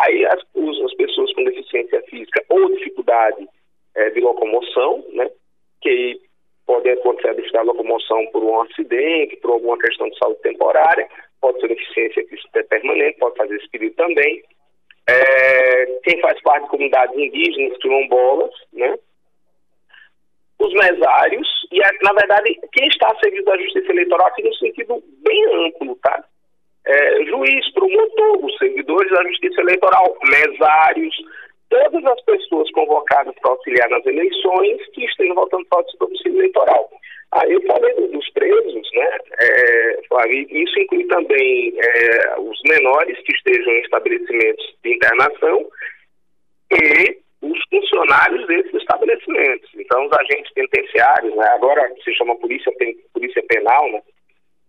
Aí 0.00 0.24
as, 0.26 0.40
as 0.84 0.94
pessoas 0.94 1.32
com 1.34 1.44
deficiência 1.44 2.02
física 2.08 2.42
ou 2.48 2.68
dificuldade 2.74 3.46
é, 3.94 4.10
de 4.10 4.20
locomoção, 4.20 5.04
né, 5.12 5.30
que 5.80 6.20
pode 6.66 6.88
acontecer 6.88 7.28
a 7.28 7.34
de 7.34 7.66
locomoção 7.66 8.26
por 8.32 8.42
um 8.42 8.60
acidente, 8.62 9.36
por 9.36 9.52
alguma 9.52 9.78
questão 9.78 10.08
de 10.08 10.18
saúde 10.18 10.40
temporária, 10.42 11.08
pode 11.40 11.60
ser 11.60 11.68
deficiência 11.68 12.24
permanente, 12.68 13.18
pode 13.18 13.36
fazer 13.36 13.56
esse 13.56 13.68
pedido 13.68 13.94
também. 13.96 14.42
É, 15.06 15.86
quem 16.02 16.20
faz 16.20 16.40
parte 16.42 16.64
de 16.64 16.70
comunidades 16.70 17.16
indígenas, 17.16 17.76
quilombolas, 17.78 18.52
né, 18.72 18.98
os 20.58 20.72
mesários 20.72 21.46
e, 21.70 21.78
na 22.02 22.12
verdade, 22.12 22.58
quem 22.72 22.88
está 22.88 23.08
a 23.08 23.18
serviço 23.18 23.44
da 23.44 23.58
justiça 23.58 23.92
eleitoral 23.92 24.26
aqui 24.28 24.42
no 24.42 24.54
sentido 24.54 25.02
bem 25.22 25.66
amplo, 25.66 25.96
tá? 25.96 26.24
É, 26.86 27.24
juiz, 27.24 27.72
promotor, 27.72 28.44
os 28.44 28.56
servidores 28.58 29.10
da 29.10 29.22
justiça 29.24 29.60
eleitoral, 29.60 30.16
mesários, 30.22 31.14
todas 31.68 32.04
as 32.04 32.20
pessoas 32.24 32.70
convocadas 32.72 33.34
para 33.40 33.52
auxiliar 33.52 33.88
nas 33.88 34.04
eleições 34.06 34.86
que 34.92 35.04
estejam 35.04 35.34
votando 35.34 35.66
fora 35.68 35.84
do 35.84 35.98
domicílio 35.98 36.38
eleitoral. 36.38 36.90
Aí 37.32 37.52
eu 37.52 37.62
falei 37.62 37.94
dos 37.94 38.30
presos, 38.30 38.88
né? 38.94 39.18
É, 39.40 40.00
isso 40.50 40.78
inclui 40.78 41.04
também 41.06 41.74
é, 41.76 42.38
os 42.38 42.60
menores 42.68 43.18
que 43.22 43.32
estejam 43.32 43.72
em 43.72 43.80
estabelecimentos 43.80 44.74
de 44.84 44.94
internação 44.94 45.68
e 46.70 47.18
os 47.42 47.58
funcionários 47.68 48.46
desses 48.46 48.74
estabelecimentos. 48.74 49.70
Então, 49.74 50.06
os 50.06 50.12
agentes 50.12 50.52
penitenciários, 50.54 51.34
né, 51.34 51.46
agora 51.52 51.92
se 52.02 52.14
chama 52.14 52.38
polícia, 52.38 52.72
polícia 53.12 53.42
penal, 53.48 53.90
né, 53.90 54.02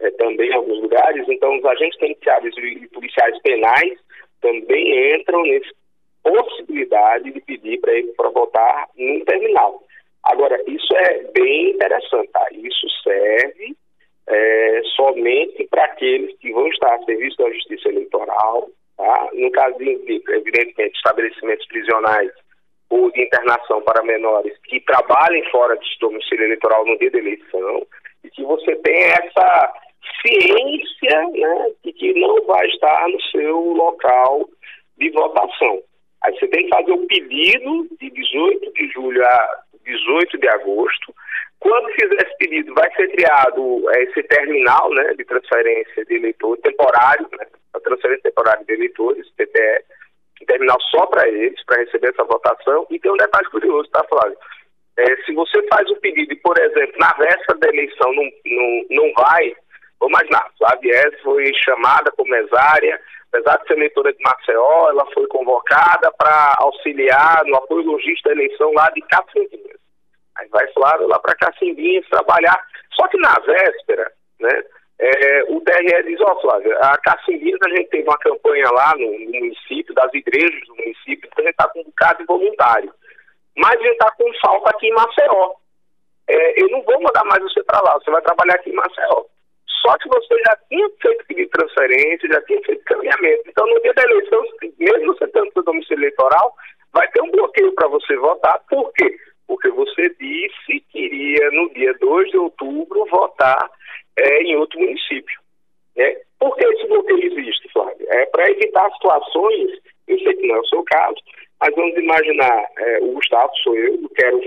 é, 0.02 0.12
também 0.12 0.50
em 0.50 0.54
alguns 0.54 0.82
lugares, 0.82 1.26
então 1.30 1.58
os 1.58 1.66
agentes 1.66 1.98
penitenciários 2.00 2.56
e 2.58 2.88
policiais 2.88 3.40
penais 3.42 3.98
também 4.42 5.16
entram 5.16 5.42
nessa 5.44 5.70
possibilidade 6.26 7.32
de 7.32 7.40
pedir 7.42 7.80
para 7.80 7.94
ele 7.94 8.12
para 8.14 8.30
votar 8.30 8.90
num 8.98 9.24
terminal. 9.26 9.84
Agora, 10.24 10.60
isso 10.68 10.98
é 10.98 11.24
bem 11.34 11.72
interessante, 11.72 12.32
tá? 12.32 12.48
Isso 12.52 12.88
serve 13.04 13.76
é, 14.28 14.82
somente 14.96 15.68
para 15.70 15.86
aqueles 15.86 16.36
que 16.40 16.52
vão 16.52 16.68
estar 16.68 16.96
a 16.96 17.04
serviço 17.04 17.38
da 17.38 17.52
justiça 17.52 17.90
eleitoral, 17.90 18.68
tá? 18.98 19.30
No 19.34 19.52
caso 19.52 19.78
de, 19.78 19.92
evidentemente, 20.30 20.98
estabelecimentos 20.98 21.68
prisionais 21.68 22.32
ou 22.90 23.12
de 23.12 23.22
internação 23.22 23.82
para 23.84 24.04
menores 24.04 24.58
que 24.64 24.80
trabalhem 24.82 25.44
fora 25.52 25.78
de 25.78 25.88
domicílio 26.00 26.46
eleitoral 26.46 26.86
no 26.86 26.98
dia 26.98 27.12
da 27.12 27.20
eleição 27.20 27.86
e 28.24 28.30
que 28.32 28.44
você 28.44 28.76
tenha 28.78 29.14
essa 29.14 29.74
ciência 30.22 31.30
né, 31.30 31.72
de 31.84 31.94
que 31.94 32.20
não 32.20 32.44
vai 32.46 32.66
estar 32.68 33.08
no 33.10 33.22
seu 33.22 33.60
local 33.60 34.50
de 34.98 35.10
votação. 35.12 35.82
Aí 36.26 36.34
você 36.40 36.48
tem 36.48 36.64
que 36.64 36.76
fazer 36.76 36.92
o 36.92 37.06
pedido 37.08 37.88
de 38.00 38.10
18 38.10 38.74
de 38.74 38.88
julho 38.92 39.24
a 39.24 39.60
18 39.84 40.38
de 40.40 40.50
agosto. 40.50 41.14
Quando 41.60 41.94
fizer 41.94 42.16
esse 42.16 42.38
pedido, 42.38 42.74
vai 42.74 42.92
ser 42.96 43.08
criado 43.10 43.90
é, 43.92 44.04
esse 44.04 44.24
terminal 44.24 44.92
né, 44.94 45.14
de 45.14 45.24
transferência 45.26 46.06
de 46.06 46.16
eleitor 46.16 46.58
temporário, 46.58 47.28
né, 47.40 47.46
a 47.74 47.80
transferência 47.80 48.24
temporária 48.24 48.64
de 48.66 48.74
eleitores, 48.74 49.28
TTE, 49.38 49.86
terminal 50.48 50.78
só 50.92 51.06
para 51.08 51.28
eles, 51.28 51.64
para 51.66 51.82
receber 51.82 52.10
essa 52.10 52.24
votação. 52.24 52.86
E 52.90 53.00
tem 53.00 53.12
um 53.12 53.18
detalhe 53.18 53.48
curioso, 53.50 53.90
tá, 53.92 54.04
Flávio? 54.10 54.38
É, 54.98 55.16
se 55.26 55.34
você 55.34 55.62
faz 55.68 55.90
o 55.90 55.96
pedido 55.98 56.34
e, 56.34 56.38
por 56.38 56.58
exemplo, 56.60 56.96
na 57.00 57.12
véspera 57.14 57.60
da 57.60 57.68
eleição 57.68 58.14
não, 58.14 58.24
não, 58.46 58.86
não 58.90 59.14
vai, 59.14 59.54
vamos 60.00 60.18
imaginar, 60.18 60.50
Flávia 60.58 61.12
foi 61.22 61.52
chamada 61.64 62.12
como 62.12 62.32
mesária, 62.32 63.00
apesar 63.32 63.58
de 63.58 63.68
ser 63.68 63.74
eleitora 63.74 64.14
de 64.14 64.24
Maceió, 64.24 64.90
ela 64.90 65.06
foi 65.14 65.28
convocada 65.28 66.12
para 66.18 66.56
auxiliar 66.60 67.44
no 67.46 67.56
apoio 67.58 67.86
logístico 67.86 68.30
da 68.30 68.36
eleição 68.36 68.72
lá 68.74 68.90
de 68.92 69.02
Cacimbinhas. 69.02 69.80
Aí 70.38 70.48
vai 70.50 70.68
Flávia 70.74 71.08
lá 71.08 71.20
para 71.20 71.36
Cacimbinhas 71.36 72.08
trabalhar. 72.10 72.58
Só 72.94 73.08
que 73.08 73.18
na 73.18 73.34
véspera, 73.40 74.12
né, 74.40 74.64
é, 75.00 75.44
o 75.50 75.60
TRE 75.62 76.04
diz, 76.04 76.20
ó 76.22 76.34
oh, 76.34 76.42
Flávia, 76.42 76.78
a 76.80 76.98
Cacimbinhas 76.98 77.60
a 77.66 77.70
gente 77.70 77.90
teve 77.90 78.08
uma 78.08 78.18
campanha 78.18 78.70
lá 78.72 78.94
no, 78.98 79.12
no 79.20 79.32
município, 79.32 79.94
das 79.94 80.14
igrejas 80.14 80.62
do 80.68 80.76
município, 80.76 81.28
então 81.28 81.40
a 81.40 81.42
gente 81.42 81.52
está 81.52 81.68
com 81.70 81.82
um 81.82 81.86
bocado 81.86 82.20
de 82.20 82.26
voluntário. 82.26 82.94
Mas 83.58 83.76
a 83.76 83.84
gente 83.84 83.92
está 83.92 84.12
com 84.12 84.30
falta 84.42 84.70
aqui 84.70 84.88
em 84.88 84.94
Maceió. 84.94 85.54
É, 86.28 86.62
eu 86.62 86.70
não 86.70 86.82
vou 86.84 87.02
mandar 87.02 87.24
mais 87.26 87.42
você 87.44 87.64
para 87.64 87.82
lá, 87.82 87.94
você 87.94 88.12
vai 88.12 88.22
trabalhar 88.22 88.56
aqui 88.56 88.70
em 88.70 88.76
Maceió. 88.76 89.26
Só 89.86 89.96
que 90.00 90.10
você 90.10 90.36
já 90.48 90.58
tinha 90.68 90.90
feito 91.00 91.26
pedido 91.28 91.46
de 91.46 91.52
transferência, 91.52 92.30
já 92.30 92.42
tinha 92.42 92.62
feito 92.64 92.84
caminhamento. 92.86 93.44
Então, 93.48 93.68
no 93.68 93.80
dia 93.82 93.94
da 93.94 94.04
eleição, 94.04 94.44
mesmo 94.80 95.14
você 95.14 95.28
tendo 95.28 95.54
seu 95.54 95.64
domicílio 95.64 96.00
eleitoral, 96.00 96.56
vai 96.92 97.08
ter 97.12 97.22
um 97.22 97.30
bloqueio 97.30 97.72
para 97.76 97.88
você 97.90 98.16
votar. 98.18 98.60
Por 98.68 98.92
quê? 98.94 99.16
Porque 99.48 99.70
você 99.70 100.10
disse 100.20 100.80
que 100.90 101.00
iria, 101.00 101.52
no 101.52 101.70
dia 101.74 101.94
2 102.00 102.32
de 102.32 102.38
outubro, 102.38 103.06
votar 103.06 103.70
é, 104.18 104.42
em 104.42 104.56
outro 104.56 104.80
município. 104.80 105.40
Né? 105.96 106.18
Por 106.40 106.56
que 106.56 106.66
esse 106.66 106.88
bloqueio 106.88 107.24
existe, 107.24 107.70
Flávio? 107.72 108.08
É 108.10 108.26
para 108.26 108.50
evitar 108.50 108.92
situações, 108.94 109.72
eu 110.08 110.20
sei 110.20 110.34
que 110.34 110.48
não 110.48 110.56
é 110.56 110.60
o 110.60 110.66
seu 110.66 110.84
caso, 110.84 111.18
mas 111.62 111.76
vamos 111.76 111.96
imaginar, 111.96 112.66
é, 112.80 113.00
o 113.02 113.12
Gustavo 113.14 113.52
sou 113.64 113.76
eu, 113.76 113.94
eu 114.02 114.10
quero 114.10 114.42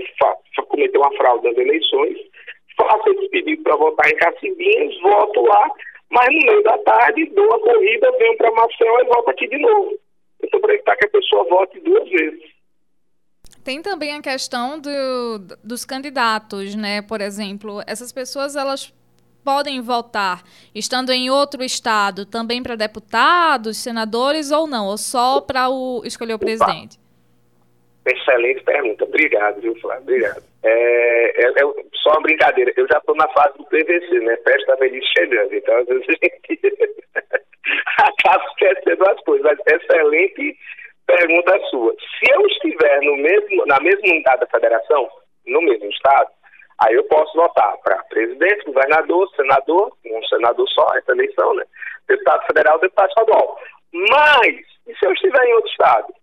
cometer 0.67 0.97
uma 0.97 1.15
fraude 1.15 1.47
nas 1.47 1.57
eleições, 1.57 2.17
pedido 3.29 3.63
para 3.63 3.75
votar 3.75 4.09
em 4.09 4.17
Cacimbinhas, 4.17 4.99
voto 5.01 5.41
lá, 5.41 5.71
mas 6.09 6.27
no 6.27 6.51
meio 6.51 6.63
da 6.63 6.77
tarde 6.79 7.25
dou 7.35 7.53
a 7.53 7.59
corrida, 7.59 8.11
venho 8.17 8.37
para 8.37 8.51
Maceió 8.51 8.99
e 8.99 9.05
volto 9.05 9.29
aqui 9.29 9.47
de 9.47 9.57
novo. 9.59 9.97
Então, 10.43 10.59
para 10.59 10.73
evitar 10.73 10.95
que 10.95 11.05
a 11.05 11.09
pessoa 11.09 11.43
vote 11.45 11.79
duas 11.81 12.09
vezes. 12.09 12.59
Tem 13.63 13.81
também 13.81 14.15
a 14.15 14.21
questão 14.21 14.79
do, 14.79 15.57
dos 15.63 15.85
candidatos, 15.85 16.75
né? 16.75 17.01
Por 17.01 17.21
exemplo, 17.21 17.81
essas 17.85 18.11
pessoas 18.11 18.55
elas 18.55 18.93
podem 19.43 19.81
votar 19.81 20.43
estando 20.73 21.11
em 21.11 21.29
outro 21.29 21.63
estado 21.63 22.25
também 22.25 22.63
para 22.63 22.75
deputados, 22.75 23.77
senadores 23.77 24.51
ou 24.51 24.67
não, 24.67 24.87
ou 24.87 24.97
só 24.97 25.41
para 25.41 25.69
o 25.69 26.01
escolher 26.05 26.33
o 26.33 26.39
presidente? 26.39 26.97
Excelente 28.05 28.63
pergunta. 28.63 29.03
Obrigado, 29.03 29.61
viu, 29.61 29.75
Flávio? 29.79 30.03
Obrigado. 30.03 30.48
É, 30.63 31.45
é, 31.45 31.47
é, 31.47 31.63
só 32.03 32.11
uma 32.11 32.21
brincadeira. 32.21 32.71
Eu 32.75 32.87
já 32.91 32.97
estou 32.97 33.15
na 33.15 33.27
fase 33.29 33.57
do 33.57 33.65
PVC, 33.65 34.19
né? 34.19 34.37
Festa 34.37 34.75
velhice 34.75 35.07
chegando. 35.17 35.53
Então, 35.53 35.77
às 35.77 35.87
vezes 35.87 36.05
a 36.09 36.11
gente 36.11 36.59
acaba 37.97 38.45
esquecendo 38.45 39.09
as 39.09 39.19
coisas. 39.21 39.45
Mas 39.45 39.59
excelente 39.73 40.57
pergunta 41.07 41.59
sua. 41.69 41.93
Se 41.93 42.31
eu 42.31 42.45
estiver 42.47 43.01
no 43.01 43.17
mesmo, 43.17 43.65
na 43.65 43.79
mesma 43.79 44.07
unidade 44.07 44.41
da 44.41 44.47
federação, 44.47 45.09
no 45.45 45.61
mesmo 45.61 45.89
estado, 45.89 46.29
Aí 46.79 46.95
eu 46.95 47.03
posso 47.05 47.35
votar 47.35 47.77
para 47.83 48.03
presidente, 48.05 48.65
governador, 48.65 49.29
senador, 49.35 49.91
um 50.05 50.23
senador 50.23 50.67
só, 50.69 50.87
essa 50.95 51.11
eleição, 51.11 51.53
né? 51.53 51.65
Deputado 52.07 52.45
federal, 52.47 52.79
deputado 52.79 53.09
estadual. 53.09 53.59
Mas, 53.91 54.55
e 54.87 54.95
se 54.97 55.05
eu 55.05 55.11
estiver 55.11 55.43
em 55.45 55.53
outro 55.55 55.69
estado? 55.71 56.13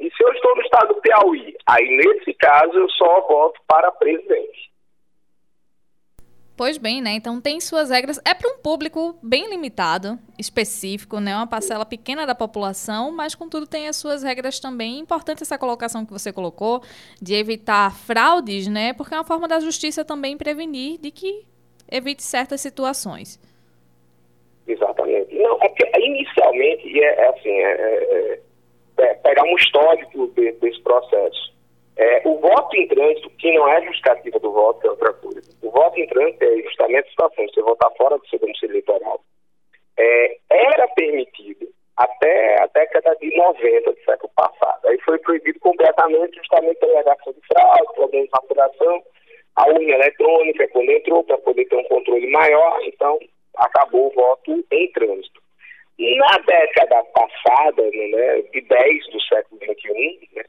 E 0.00 0.10
se 0.10 0.24
eu 0.24 0.32
estou 0.32 0.56
no 0.56 0.62
estado 0.62 0.94
do 0.94 1.00
Piauí? 1.02 1.54
Aí, 1.66 1.96
nesse 1.96 2.32
caso, 2.34 2.72
eu 2.72 2.88
só 2.90 3.20
voto 3.28 3.60
para 3.66 3.92
presidente. 3.92 4.70
Pois 6.56 6.76
bem, 6.76 7.00
né? 7.00 7.12
Então 7.12 7.40
tem 7.40 7.58
suas 7.58 7.88
regras. 7.88 8.20
É 8.22 8.34
para 8.34 8.50
um 8.50 8.58
público 8.58 9.18
bem 9.22 9.48
limitado, 9.48 10.18
específico, 10.38 11.18
né? 11.18 11.34
Uma 11.34 11.46
parcela 11.46 11.86
pequena 11.86 12.26
da 12.26 12.34
população, 12.34 13.10
mas 13.10 13.34
contudo 13.34 13.66
tem 13.66 13.88
as 13.88 13.96
suas 13.96 14.22
regras 14.22 14.60
também. 14.60 14.98
Importante 14.98 15.42
essa 15.42 15.56
colocação 15.56 16.04
que 16.04 16.12
você 16.12 16.30
colocou 16.30 16.82
de 17.20 17.34
evitar 17.34 17.94
fraudes, 17.94 18.68
né? 18.68 18.92
Porque 18.92 19.14
é 19.14 19.16
uma 19.16 19.24
forma 19.24 19.48
da 19.48 19.58
justiça 19.58 20.04
também 20.04 20.36
prevenir 20.36 20.98
de 20.98 21.10
que 21.10 21.46
evite 21.90 22.22
certas 22.22 22.60
situações. 22.60 23.40
Exatamente. 24.66 25.34
Não, 25.36 25.56
é 25.62 25.68
porque 25.68 25.90
inicialmente 25.98 27.00
é, 27.02 27.24
é 27.24 27.28
assim, 27.30 27.50
é, 27.50 27.72
é, 27.72 28.40
é, 29.00 29.14
pegar 29.14 29.44
um 29.44 29.56
histórico 29.56 30.28
de, 30.28 30.52
desse 30.52 30.80
processo. 30.82 31.50
É, 31.96 32.22
o 32.24 32.38
voto 32.38 32.76
em 32.76 32.88
trânsito, 32.88 33.28
que 33.30 33.52
não 33.52 33.68
é 33.68 33.82
justificativa 33.82 34.38
do 34.38 34.52
voto, 34.52 34.86
é 34.86 34.90
outra 34.90 35.12
coisa. 35.14 35.42
O 35.62 35.70
voto 35.70 35.98
em 35.98 36.06
trânsito 36.06 36.44
é 36.44 36.62
justamente 36.62 37.06
a 37.06 37.10
situação 37.10 37.46
você 37.46 37.62
votar 37.62 37.90
fora 37.96 38.16
do 38.18 38.26
seu 38.28 38.38
domicílio 38.38 38.72
eleitoral. 38.72 39.20
É, 39.98 40.36
era 40.50 40.88
permitido 40.88 41.68
até 41.96 42.62
a 42.62 42.66
década 42.68 43.14
de 43.20 43.36
90 43.36 43.92
do 43.92 44.00
século 44.04 44.32
passado. 44.34 44.88
Aí 44.88 44.98
foi 45.04 45.18
proibido 45.18 45.60
completamente 45.60 46.36
justamente 46.36 46.78
pela 46.78 46.94
alegação 46.94 47.32
de 47.32 47.40
fraude, 47.46 47.94
problema 47.94 48.24
de 48.24 48.30
faturação. 48.30 49.02
A 49.56 49.68
urna 49.68 49.92
eletrônica, 49.92 50.68
quando 50.68 50.90
entrou, 50.90 51.24
para 51.24 51.36
poder 51.38 51.66
ter 51.66 51.76
um 51.76 51.84
controle 51.84 52.26
maior, 52.30 52.80
então 52.84 53.18
acabou 53.56 54.06
o 54.06 54.14
voto 54.14 54.64
em 54.72 54.90
trânsito. 54.92 55.39
Na 56.00 56.38
década 56.46 57.04
passada, 57.12 57.82
né, 57.82 58.42
de 58.54 58.62
10 58.62 59.06
do 59.10 59.20
século 59.20 59.60
XXI, 59.60 60.28
né, 60.34 60.44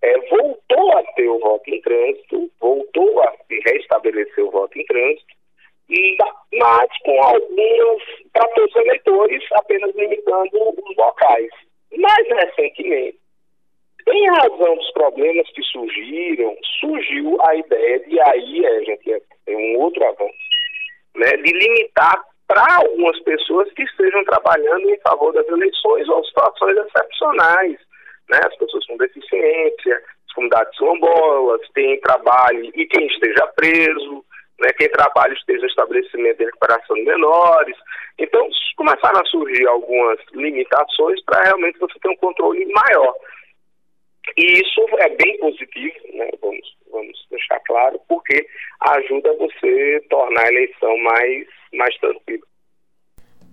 é, 0.00 0.18
voltou 0.30 0.92
a 0.96 1.02
ter 1.12 1.28
o 1.28 1.38
voto 1.40 1.68
em 1.68 1.78
trânsito, 1.82 2.50
voltou 2.58 3.22
a 3.22 3.36
se 3.46 3.60
restabelecer 3.66 4.42
o 4.42 4.50
voto 4.50 4.78
em 4.78 4.86
trânsito, 4.86 5.36
mas 6.54 6.88
com 7.04 7.22
algumas, 7.22 8.02
para 8.32 8.48
todos 8.54 8.74
os 8.74 8.76
eleitores, 8.76 9.44
apenas 9.52 9.94
limitando 9.94 10.50
os 10.56 10.96
locais. 10.96 11.50
Mais 11.94 12.26
recentemente, 12.26 13.18
em 14.08 14.26
razão 14.30 14.74
dos 14.74 14.90
problemas 14.92 15.50
que 15.50 15.62
surgiram, 15.64 16.56
surgiu 16.80 17.36
a 17.42 17.54
ideia 17.56 18.00
de 18.00 18.18
aí 18.20 18.66
a 18.66 18.80
gente 18.84 19.22
tem 19.44 19.54
um 19.54 19.80
outro 19.80 20.02
avanço, 20.02 20.32
né, 21.14 21.30
de 21.36 21.52
limitar 21.52 22.27
para 22.48 22.76
algumas 22.76 23.18
pessoas 23.20 23.70
que 23.74 23.82
estejam 23.84 24.24
trabalhando 24.24 24.90
em 24.90 24.98
favor 25.00 25.32
das 25.32 25.46
eleições 25.46 26.08
ou 26.08 26.24
situações 26.24 26.76
excepcionais 26.78 27.78
né? 28.28 28.38
As 28.44 28.56
pessoas 28.56 28.86
com 28.86 28.96
deficiência, 28.96 30.02
as 30.28 30.34
comunidades 30.34 30.76
quilombolas, 30.76 31.60
quem 31.74 32.00
trabalhe 32.00 32.70
e 32.74 32.86
quem 32.86 33.06
esteja 33.06 33.46
preso, 33.56 34.24
né? 34.60 34.68
Quem 34.78 34.88
trabalha 34.90 35.32
esteja 35.32 35.64
em 35.64 35.68
estabelecimento 35.68 36.38
de 36.38 36.44
recuperação 36.44 36.96
de 36.96 37.04
menores. 37.04 37.76
Então, 38.18 38.48
começaram 38.76 39.20
a 39.20 39.26
surgir 39.26 39.66
algumas 39.66 40.18
limitações 40.32 41.22
para 41.24 41.42
realmente 41.42 41.78
você 41.78 41.98
ter 42.00 42.08
um 42.08 42.16
controle 42.16 42.64
maior. 42.66 43.14
E 44.36 44.60
isso 44.60 44.86
é 44.98 45.08
bem 45.08 45.38
positivo, 45.38 45.96
né? 46.14 46.28
vamos, 46.40 46.76
vamos 46.90 47.26
deixar 47.30 47.58
claro, 47.60 47.98
porque 48.08 48.46
ajuda 48.88 49.32
você 49.34 50.02
a 50.04 50.08
tornar 50.10 50.44
a 50.44 50.48
eleição 50.48 50.96
mais, 50.98 51.48
mais 51.78 51.96
tranquila. 51.98 52.42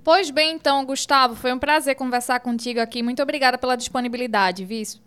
Pois 0.04 0.30
bem, 0.30 0.54
então, 0.54 0.86
Gustavo, 0.86 1.36
foi 1.36 1.52
um 1.52 1.58
prazer 1.58 1.96
conversar 1.96 2.40
contigo 2.40 2.80
aqui. 2.80 3.02
Muito 3.02 3.24
obrigada 3.24 3.58
pela 3.58 3.76
disponibilidade, 3.76 4.64
vice. 4.64 5.02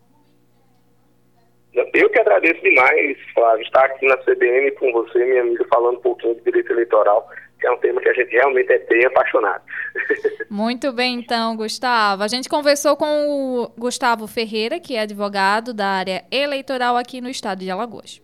Eu 1.95 2.11
que 2.11 2.19
agradeço 2.19 2.61
demais, 2.63 3.17
Flávio, 3.33 3.65
estar 3.65 3.85
aqui 3.85 4.07
na 4.07 4.17
CBN 4.19 4.73
com 4.73 4.91
você, 4.91 5.25
minha 5.25 5.43
amiga, 5.43 5.65
falando 5.73 5.99
um 5.99 6.01
pouquinho 6.01 6.35
de 6.35 6.43
direito 6.43 6.73
eleitoral, 6.73 7.29
que 7.61 7.67
é 7.67 7.71
um 7.71 7.77
tema 7.77 8.01
que 8.01 8.09
a 8.09 8.13
gente 8.13 8.31
realmente 8.33 8.73
é 8.73 8.79
bem 8.79 9.05
apaixonado. 9.05 9.63
Muito 10.51 10.93
bem, 10.93 11.15
então, 11.15 11.57
Gustavo. 11.57 12.25
A 12.25 12.29
gente 12.29 12.49
conversou 12.49 12.97
com 12.97 13.07
o 13.07 13.69
Gustavo 13.79 14.27
Ferreira, 14.27 14.81
que 14.81 14.97
é 14.97 15.01
advogado 15.01 15.73
da 15.73 15.87
área 15.87 16.25
eleitoral 16.33 16.97
aqui 16.97 17.21
no 17.21 17.29
estado 17.29 17.61
de 17.61 17.71
Alagoas. 17.71 18.21